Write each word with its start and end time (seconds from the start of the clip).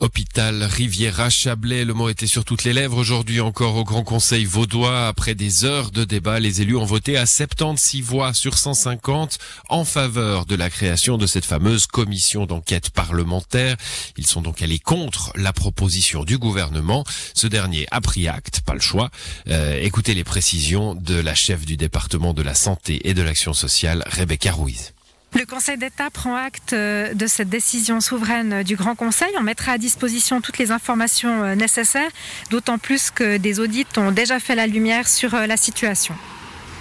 Hôpital 0.00 0.62
Riviera 0.62 1.28
Chablais, 1.28 1.84
le 1.84 1.92
mot 1.92 2.08
était 2.08 2.28
sur 2.28 2.44
toutes 2.44 2.62
les 2.62 2.72
lèvres 2.72 2.98
aujourd'hui 2.98 3.40
encore 3.40 3.74
au 3.74 3.82
Grand 3.82 4.04
Conseil 4.04 4.44
vaudois. 4.44 5.08
Après 5.08 5.34
des 5.34 5.64
heures 5.64 5.90
de 5.90 6.04
débat, 6.04 6.38
les 6.38 6.62
élus 6.62 6.76
ont 6.76 6.84
voté 6.84 7.16
à 7.16 7.26
76 7.26 8.02
voix 8.02 8.32
sur 8.32 8.56
150 8.56 9.38
en 9.68 9.84
faveur 9.84 10.46
de 10.46 10.54
la 10.54 10.70
création 10.70 11.18
de 11.18 11.26
cette 11.26 11.44
fameuse 11.44 11.88
commission 11.88 12.46
d'enquête 12.46 12.90
parlementaire. 12.90 13.76
Ils 14.16 14.26
sont 14.26 14.40
donc 14.40 14.62
allés 14.62 14.78
contre 14.78 15.32
la 15.34 15.52
proposition 15.52 16.22
du 16.22 16.38
gouvernement. 16.38 17.04
Ce 17.34 17.48
dernier 17.48 17.86
a 17.90 18.00
pris 18.00 18.28
acte, 18.28 18.60
pas 18.60 18.74
le 18.74 18.80
choix. 18.80 19.10
Euh, 19.48 19.80
écoutez 19.82 20.14
les 20.14 20.24
précisions 20.24 20.94
de 20.94 21.16
la 21.16 21.34
chef 21.34 21.66
du 21.66 21.76
département 21.76 22.34
de 22.34 22.42
la 22.42 22.54
santé 22.54 23.08
et 23.08 23.14
de 23.14 23.22
l'action 23.22 23.52
sociale, 23.52 24.04
Rebecca 24.06 24.52
Ruiz. 24.52 24.92
Le 25.38 25.46
Conseil 25.46 25.78
d'État 25.78 26.10
prend 26.10 26.34
acte 26.34 26.72
euh, 26.72 27.14
de 27.14 27.28
cette 27.28 27.48
décision 27.48 28.00
souveraine 28.00 28.64
du 28.64 28.74
Grand 28.74 28.96
Conseil. 28.96 29.28
On 29.38 29.42
mettra 29.42 29.70
à 29.70 29.78
disposition 29.78 30.40
toutes 30.40 30.58
les 30.58 30.72
informations 30.72 31.44
euh, 31.44 31.54
nécessaires, 31.54 32.10
d'autant 32.50 32.76
plus 32.76 33.12
que 33.12 33.36
des 33.36 33.60
audits 33.60 33.86
ont 33.98 34.10
déjà 34.10 34.40
fait 34.40 34.56
la 34.56 34.66
lumière 34.66 35.06
sur 35.06 35.36
euh, 35.36 35.46
la 35.46 35.56
situation. 35.56 36.16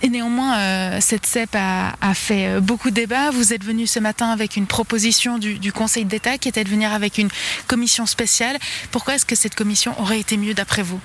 Et 0.00 0.08
néanmoins, 0.08 1.00
cette 1.00 1.26
CEP 1.26 1.54
a, 1.54 2.14
fait 2.14 2.60
beaucoup 2.60 2.90
de 2.90 2.94
débats. 2.94 3.32
Vous 3.32 3.52
êtes 3.52 3.64
venu 3.64 3.88
ce 3.88 3.98
matin 3.98 4.30
avec 4.30 4.56
une 4.56 4.66
proposition 4.66 5.38
du, 5.38 5.58
du 5.58 5.72
Conseil 5.72 6.04
d'État 6.04 6.38
qui 6.38 6.48
était 6.48 6.62
de 6.62 6.68
venir 6.68 6.92
avec 6.92 7.18
une 7.18 7.28
commission 7.66 8.06
spéciale. 8.06 8.56
Pourquoi 8.92 9.16
est-ce 9.16 9.26
que 9.26 9.34
cette 9.34 9.56
commission 9.56 10.00
aurait 10.00 10.20
été 10.20 10.36
mieux 10.36 10.54
d'après 10.54 10.84
vous? 10.84 11.00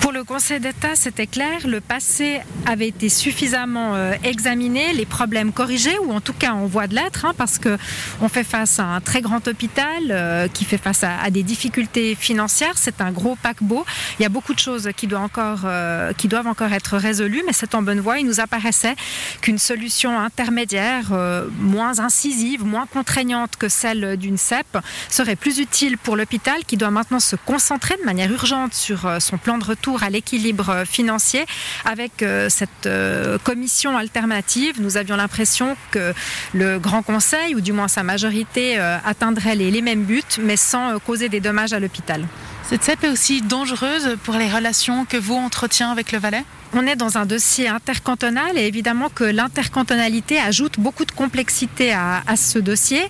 Pour 0.00 0.12
le 0.12 0.24
Conseil 0.24 0.60
d'État, 0.60 0.94
c'était 0.94 1.26
clair, 1.26 1.66
le 1.66 1.80
passé 1.80 2.40
avait 2.66 2.88
été 2.88 3.08
suffisamment 3.08 3.94
euh, 3.94 4.14
examiné, 4.24 4.92
les 4.92 5.04
problèmes 5.04 5.52
corrigés, 5.52 5.98
ou 5.98 6.12
en 6.12 6.20
tout 6.20 6.32
cas 6.32 6.52
en 6.52 6.66
voie 6.66 6.86
de 6.86 6.94
l'être, 6.94 7.24
hein, 7.24 7.34
parce 7.36 7.58
que 7.58 7.76
on 8.20 8.28
fait 8.28 8.44
face 8.44 8.78
à 8.78 8.84
un 8.84 9.00
très 9.00 9.20
grand 9.20 9.46
hôpital 9.46 9.86
euh, 10.10 10.48
qui 10.48 10.64
fait 10.64 10.78
face 10.78 11.04
à, 11.04 11.30
des 11.30 11.42
difficultés 11.42 12.14
financières. 12.14 12.74
C'est 12.76 13.00
un 13.00 13.12
gros 13.12 13.36
paquebot. 13.36 13.84
Il 14.18 14.22
y 14.22 14.26
a 14.26 14.28
beaucoup 14.28 14.54
de 14.54 14.58
choses 14.58 14.88
qui 14.96 15.06
doivent 15.06 15.22
encore, 15.22 15.60
euh, 15.64 16.12
qui 16.12 16.28
doivent 16.28 16.46
encore 16.46 16.72
être 16.72 16.96
résolues, 16.96 17.42
mais 17.46 17.52
c'est 17.52 17.74
en 17.74 17.82
bonne 17.82 18.00
voie. 18.00 18.18
Il 18.18 18.26
nous 18.26 18.40
apparaissait 18.40 18.96
qu'une 19.42 19.58
solution 19.58 20.18
intermédiaire, 20.18 21.12
moins 21.58 21.98
incisive, 21.98 22.64
moins 22.64 22.86
contraignante 22.86 23.56
que 23.56 23.68
celle 23.68 24.16
d'une 24.16 24.36
CEP, 24.36 24.78
serait 25.08 25.36
plus 25.36 25.58
utile 25.58 25.98
pour 25.98 26.16
l'hôpital 26.16 26.64
qui 26.66 26.76
doit 26.76 26.90
maintenant 26.90 27.20
se 27.20 27.36
concentrer 27.36 27.96
de 28.00 28.04
manière 28.04 28.30
urgente 28.30 28.74
sur 28.74 29.08
son 29.20 29.38
plan 29.38 29.58
de 29.58 29.64
retour 29.64 29.89
à 29.98 30.10
l'équilibre 30.10 30.84
financier. 30.86 31.46
Avec 31.84 32.22
euh, 32.22 32.48
cette 32.48 32.86
euh, 32.86 33.38
commission 33.38 33.96
alternative, 33.96 34.80
nous 34.80 34.96
avions 34.96 35.16
l'impression 35.16 35.76
que 35.90 36.12
le 36.54 36.78
Grand 36.78 37.02
Conseil, 37.02 37.54
ou 37.54 37.60
du 37.60 37.72
moins 37.72 37.88
sa 37.88 38.02
majorité, 38.02 38.78
euh, 38.78 38.98
atteindrait 39.04 39.54
les, 39.54 39.80
mêmes 39.80 40.04
buts, 40.04 40.22
mais 40.40 40.56
sans 40.56 40.98
causer 40.98 41.28
des 41.28 41.40
dommages 41.40 41.72
à 41.72 41.80
l'hôpital. 41.80 42.26
Cette 42.68 42.84
CEP 42.84 43.04
est 43.04 43.08
aussi 43.08 43.42
dangereuse 43.42 44.16
pour 44.24 44.34
les 44.34 44.48
relations 44.48 45.04
que 45.04 45.16
vous 45.16 45.34
entretenez 45.34 45.90
avec 45.90 46.12
le 46.12 46.18
Valais? 46.18 46.44
On 46.72 46.86
est 46.86 46.96
dans 46.96 47.18
un 47.18 47.26
dossier 47.26 47.68
intercantonal 47.68 48.56
et 48.56 48.66
évidemment 48.66 49.08
que 49.08 49.24
l'intercantonalité 49.24 50.38
ajoute 50.38 50.78
beaucoup 50.78 51.04
de 51.04 51.10
complexité 51.10 51.92
à, 51.92 52.22
ce 52.36 52.58
dossier. 52.58 53.02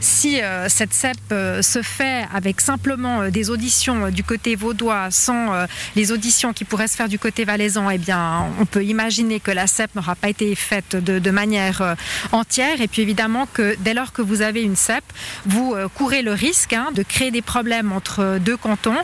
Si 0.00 0.40
euh, 0.40 0.68
cette 0.68 0.94
CEP 0.94 1.16
euh, 1.30 1.62
se 1.62 1.82
fait 1.82 2.26
avec 2.32 2.60
simplement 2.60 3.22
euh, 3.22 3.30
des 3.30 3.50
auditions 3.50 4.10
du 4.10 4.24
côté 4.24 4.56
vaudois 4.56 5.10
sans 5.10 5.52
les 5.96 6.12
auditions 6.12 6.52
qui 6.52 6.64
pourraient 6.64 6.88
se 6.88 6.96
faire 6.96 7.08
du 7.08 7.18
côté 7.18 7.44
valaisan, 7.44 7.90
eh 7.90 7.98
bien, 7.98 8.46
on 8.60 8.66
peut 8.66 8.84
imaginer 8.84 9.40
que 9.40 9.50
la 9.50 9.66
CEP 9.66 9.94
n'aura 9.94 10.14
pas 10.14 10.28
été 10.28 10.54
faite 10.54 10.96
de, 10.96 11.30
manière 11.30 11.96
entière. 12.32 12.80
Et 12.80 12.88
puis 12.88 13.02
évidemment 13.02 13.46
que 13.52 13.76
dès 13.80 13.94
lors 13.94 14.12
que 14.12 14.22
vous 14.22 14.42
avez 14.42 14.62
une 14.62 14.76
CEP, 14.76 15.04
vous 15.46 15.74
courez 15.94 16.22
le 16.22 16.32
risque 16.32 16.72
hein, 16.72 16.88
de 16.94 17.02
créer 17.02 17.30
des 17.30 17.42
problèmes 17.42 17.92
entre 17.92 18.38
deux 18.40 18.56
cantons. 18.56 18.96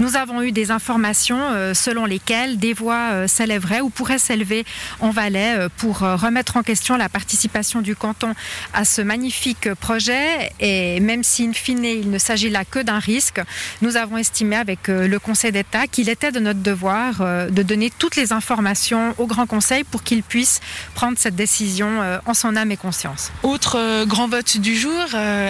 Nous 0.00 0.16
avons 0.16 0.42
eu 0.42 0.52
des 0.52 0.70
informations 0.70 1.40
selon 1.74 2.04
lesquelles 2.04 2.58
des 2.58 2.72
voix 2.72 3.26
s'élèvent 3.28 3.51
vrai 3.58 3.80
ou 3.80 3.90
pourrait 3.90 4.18
s'élever 4.18 4.64
en 5.00 5.10
Valais 5.10 5.56
euh, 5.56 5.68
pour 5.76 6.02
euh, 6.02 6.16
remettre 6.16 6.56
en 6.56 6.62
question 6.62 6.96
la 6.96 7.08
participation 7.08 7.80
du 7.80 7.96
canton 7.96 8.34
à 8.72 8.84
ce 8.84 9.02
magnifique 9.02 9.72
projet. 9.74 10.52
Et 10.60 11.00
même 11.00 11.22
si, 11.22 11.46
in 11.46 11.52
fine, 11.52 11.84
il 11.84 12.10
ne 12.10 12.18
s'agit 12.18 12.50
là 12.50 12.64
que 12.64 12.78
d'un 12.78 12.98
risque, 12.98 13.40
nous 13.80 13.96
avons 13.96 14.16
estimé 14.16 14.56
avec 14.56 14.88
euh, 14.88 15.08
le 15.08 15.18
Conseil 15.18 15.52
d'État 15.52 15.86
qu'il 15.86 16.08
était 16.08 16.32
de 16.32 16.40
notre 16.40 16.60
devoir 16.60 17.22
de 17.50 17.62
donner 17.62 17.90
toutes 17.90 18.16
les 18.16 18.32
informations 18.32 19.14
au 19.18 19.26
Grand 19.26 19.46
Conseil 19.46 19.84
pour 19.84 20.02
qu'il 20.02 20.22
puisse 20.22 20.60
prendre 20.94 21.18
cette 21.18 21.34
décision 21.34 22.00
en 22.26 22.34
son 22.34 22.56
âme 22.56 22.70
et 22.70 22.76
conscience. 22.76 23.30
Autre 23.42 24.04
grand 24.04 24.28
vote 24.28 24.58
du 24.58 24.76
jour, 24.76 25.02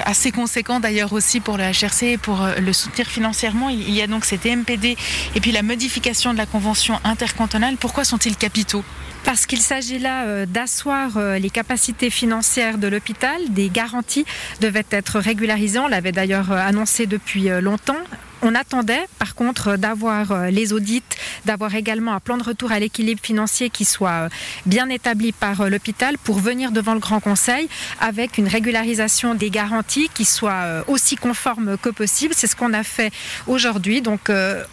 assez 0.05 0.31
conséquent 0.31 0.81
d'ailleurs 0.81 1.13
aussi 1.13 1.41
pour 1.41 1.57
le 1.57 1.65
HRC 1.65 2.03
et 2.03 2.19
pour 2.19 2.47
le 2.59 2.73
soutenir 2.73 3.07
financièrement, 3.07 3.69
il 3.69 3.91
y 3.91 4.03
a 4.03 4.07
donc 4.07 4.25
cet 4.25 4.45
MPD 4.45 4.97
et 5.35 5.41
puis 5.41 5.53
la 5.53 5.63
modification 5.63 6.33
de 6.33 6.39
la 6.39 6.47
convention 6.47 7.01
intercantonale 7.05 7.77
pour 7.77 7.92
pourquoi 7.93 8.05
sont-ils 8.05 8.39
capitaux 8.39 8.83
parce 9.25 9.45
qu'il 9.47 9.61
s'agit 9.61 9.99
là 9.99 10.25
euh, 10.25 10.47
d'asseoir 10.47 11.17
euh, 11.17 11.39
les 11.39 11.51
capacités 11.51 12.11
financières 12.11 12.79
de 12.79 12.89
l'hôpital. 12.89 13.39
Des 13.51 13.69
garanties 13.69 14.25
devaient 14.61 14.87
être 14.91 15.21
régularisées. 15.21 15.79
On 15.79 15.87
l'avait 15.87 16.11
d'ailleurs 16.11 16.51
euh, 16.51 16.57
annoncé 16.57 17.07
depuis 17.07 17.51
longtemps. 17.61 18.01
On 18.45 18.57
attendait 18.57 19.07
par 19.21 19.37
contre 19.37 19.77
d'avoir 19.77 20.33
euh, 20.33 20.51
les 20.51 20.73
audits, 20.73 21.05
d'avoir 21.45 21.77
également 21.77 22.13
un 22.13 22.19
plan 22.19 22.37
de 22.37 22.43
retour 22.43 22.73
à 22.73 22.81
l'équilibre 22.81 23.21
financier 23.23 23.71
qui 23.71 23.85
soit 23.85 24.11
euh, 24.11 24.29
bien 24.67 24.89
établi 24.89 25.31
par 25.31 25.61
euh, 25.61 25.69
l'hôpital 25.69 26.19
pour 26.19 26.41
venir 26.41 26.73
devant 26.73 26.95
le 26.95 26.99
Grand 26.99 27.21
Conseil 27.21 27.69
avec 28.01 28.39
une 28.39 28.49
régularisation 28.49 29.37
des 29.37 29.49
garanties 29.49 30.11
qui 30.13 30.25
soit 30.25 30.85
aussi 30.89 31.15
conforme 31.15 31.77
que 31.79 31.89
possible. 31.89 32.35
C'est 32.37 32.49
ce 32.49 32.57
qu'on 32.57 32.73
a 32.73 32.83
fait 32.83 33.13
aujourd'hui. 33.47 34.03
Donc 34.03 34.31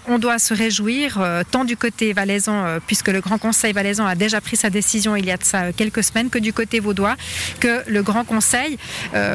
on 0.07 0.19
doit 0.19 0.39
se 0.39 0.53
réjouir 0.53 1.21
tant 1.51 1.65
du 1.65 1.77
côté 1.77 2.13
valaisan, 2.13 2.79
puisque 2.87 3.09
le 3.09 3.21
Grand 3.21 3.37
Conseil 3.37 3.73
valaisan 3.73 4.05
a 4.05 4.15
déjà 4.15 4.41
pris 4.41 4.55
sa 4.55 4.69
décision 4.69 5.15
il 5.15 5.25
y 5.25 5.31
a 5.31 5.37
de 5.37 5.43
ça 5.43 5.71
quelques 5.73 6.03
semaines, 6.03 6.29
que 6.29 6.39
du 6.39 6.53
côté 6.53 6.79
vaudois, 6.79 7.15
que 7.59 7.83
le 7.87 8.01
Grand 8.03 8.23
Conseil, 8.23 8.77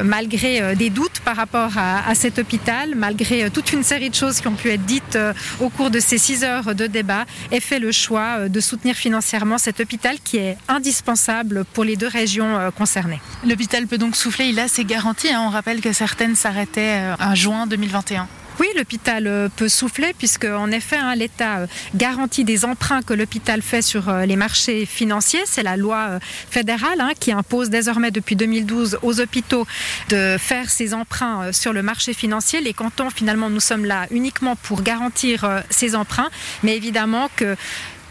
malgré 0.04 0.74
des 0.76 0.90
doutes 0.90 1.20
par 1.20 1.36
rapport 1.36 1.76
à, 1.76 2.08
à 2.08 2.14
cet 2.14 2.38
hôpital, 2.38 2.94
malgré 2.94 3.50
toute 3.50 3.72
une 3.72 3.82
série 3.82 4.10
de 4.10 4.14
choses 4.14 4.23
qui 4.32 4.48
ont 4.48 4.54
pu 4.54 4.70
être 4.70 4.84
dites 4.84 5.16
euh, 5.16 5.32
au 5.60 5.68
cours 5.68 5.90
de 5.90 6.00
ces 6.00 6.18
six 6.18 6.44
heures 6.44 6.74
de 6.74 6.86
débat, 6.86 7.24
ait 7.50 7.60
fait 7.60 7.78
le 7.78 7.92
choix 7.92 8.38
euh, 8.38 8.48
de 8.48 8.60
soutenir 8.60 8.94
financièrement 8.96 9.58
cet 9.58 9.80
hôpital 9.80 10.16
qui 10.24 10.38
est 10.38 10.56
indispensable 10.68 11.64
pour 11.72 11.84
les 11.84 11.96
deux 11.96 12.08
régions 12.08 12.56
euh, 12.56 12.70
concernées. 12.70 13.20
L'hôpital 13.46 13.86
peut 13.86 13.98
donc 13.98 14.16
souffler, 14.16 14.46
il 14.46 14.58
a 14.58 14.68
ses 14.68 14.84
garanties. 14.84 15.30
Hein. 15.30 15.42
On 15.46 15.50
rappelle 15.50 15.80
que 15.80 15.92
certaines 15.92 16.36
s'arrêtaient 16.36 17.02
en 17.20 17.34
juin 17.34 17.66
2021. 17.66 18.26
Oui, 18.60 18.68
l'hôpital 18.76 19.26
euh, 19.26 19.48
peut 19.54 19.68
souffler 19.68 20.12
puisque 20.16 20.44
en 20.44 20.70
effet 20.70 20.96
hein, 20.96 21.16
l'État 21.16 21.58
euh, 21.58 21.66
garantit 21.96 22.44
des 22.44 22.64
emprunts 22.64 23.02
que 23.02 23.12
l'hôpital 23.12 23.62
fait 23.62 23.82
sur 23.82 24.08
euh, 24.08 24.26
les 24.26 24.36
marchés 24.36 24.86
financiers. 24.86 25.42
C'est 25.44 25.64
la 25.64 25.76
loi 25.76 26.20
fédérale 26.50 27.00
hein, 27.00 27.10
qui 27.18 27.32
impose 27.32 27.68
désormais 27.68 28.12
depuis 28.12 28.36
2012 28.36 28.98
aux 29.02 29.20
hôpitaux 29.20 29.66
de 30.08 30.36
faire 30.38 30.70
ces 30.70 30.94
emprunts 30.94 31.52
sur 31.52 31.72
le 31.72 31.82
marché 31.82 32.14
financier. 32.14 32.60
Les 32.60 32.74
cantons, 32.74 33.10
finalement, 33.10 33.50
nous 33.50 33.60
sommes 33.60 33.84
là 33.84 34.06
uniquement 34.10 34.54
pour 34.56 34.82
garantir 34.82 35.62
ces 35.70 35.96
emprunts, 35.96 36.30
mais 36.62 36.76
évidemment 36.76 37.28
que 37.36 37.56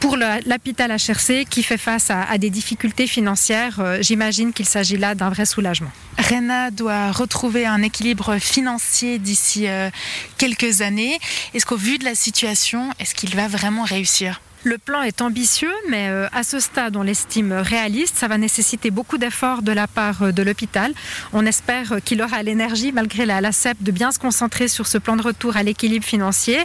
pour 0.03 0.17
l'hôpital 0.17 0.91
HRC 0.91 1.45
qui 1.49 1.63
fait 1.63 1.77
face 1.77 2.11
à, 2.11 2.37
des 2.37 2.49
difficultés 2.49 3.07
financières, 3.07 3.79
euh, 3.79 3.99
j'imagine 4.01 4.51
qu'il 4.51 4.65
s'agit 4.65 4.97
là 4.97 5.15
d'un 5.15 5.29
vrai 5.29 5.45
soulagement. 5.45 5.91
RENA 6.17 6.71
doit 6.71 7.13
retrouver 7.13 7.65
un 7.65 7.81
équilibre 7.81 8.37
financier 8.37 9.17
d'ici 9.17 9.65
euh, 9.69 9.89
quelques 10.37 10.81
années. 10.81 11.17
Est-ce 11.53 11.65
qu'au 11.65 11.77
vu 11.77 11.99
de 11.99 12.03
la 12.03 12.15
situation, 12.15 12.89
est-ce 12.99 13.15
qu'il 13.15 13.33
va 13.33 13.47
vraiment 13.47 13.83
réussir? 13.83 14.41
Le 14.63 14.77
plan 14.77 15.01
est 15.01 15.21
ambitieux, 15.21 15.73
mais 15.89 16.07
euh, 16.09 16.27
à 16.31 16.43
ce 16.43 16.59
stade, 16.59 16.95
on 16.95 17.03
l'estime 17.03 17.51
réaliste. 17.51 18.17
Ça 18.17 18.27
va 18.27 18.37
nécessiter 18.37 18.91
beaucoup 18.91 19.17
d'efforts 19.17 19.61
de 19.61 19.71
la 19.71 19.87
part 19.87 20.23
euh, 20.23 20.31
de 20.31 20.41
l'hôpital. 20.41 20.93
On 21.33 21.45
espère 21.45 21.93
euh, 21.93 21.99
qu'il 21.99 22.21
aura 22.21 22.41
l'énergie, 22.43 22.93
malgré 22.93 23.25
la, 23.25 23.41
LACEP, 23.41 23.77
de 23.81 23.91
bien 23.91 24.11
se 24.11 24.19
concentrer 24.19 24.69
sur 24.69 24.87
ce 24.87 24.97
plan 24.97 25.17
de 25.17 25.21
retour 25.21 25.57
à 25.57 25.63
l'équilibre 25.63 26.05
financier. 26.05 26.59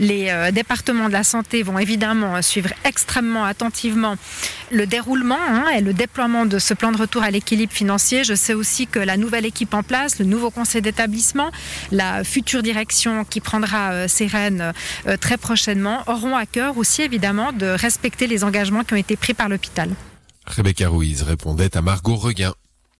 Les 0.00 0.32
départements 0.52 1.08
de 1.08 1.12
la 1.12 1.24
santé 1.24 1.62
vont 1.62 1.78
évidemment 1.78 2.40
suivre 2.42 2.70
extrêmement 2.84 3.44
attentivement 3.44 4.16
le 4.70 4.86
déroulement 4.86 5.38
hein, 5.48 5.66
et 5.76 5.80
le 5.80 5.92
déploiement 5.92 6.46
de 6.46 6.58
ce 6.58 6.74
plan 6.74 6.92
de 6.92 6.96
retour 6.96 7.22
à 7.22 7.30
l'équilibre 7.30 7.72
financier. 7.72 8.24
Je 8.24 8.34
sais 8.34 8.54
aussi 8.54 8.86
que 8.86 8.98
la 8.98 9.16
nouvelle 9.16 9.44
équipe 9.44 9.74
en 9.74 9.82
place, 9.82 10.18
le 10.18 10.24
nouveau 10.24 10.50
conseil 10.50 10.82
d'établissement, 10.82 11.50
la 11.92 12.24
future 12.24 12.62
direction 12.62 13.24
qui 13.24 13.40
prendra 13.40 14.08
ses 14.08 14.26
rênes 14.26 14.72
très 15.20 15.36
prochainement, 15.36 16.02
auront 16.06 16.36
à 16.36 16.46
cœur 16.46 16.78
aussi 16.78 17.02
de 17.52 17.66
respecter 17.66 18.26
les 18.26 18.44
engagements 18.44 18.84
qui 18.84 18.94
ont 18.94 18.98
été 18.98 19.16
pris 19.16 19.34
par 19.34 19.48
l'hôpital. 19.48 19.90
Rebecca 20.46 20.88
Ruiz 20.88 21.22
répondait 21.22 21.76
à 21.76 21.82
Margot 21.82 22.16
Reguin. 22.16 22.54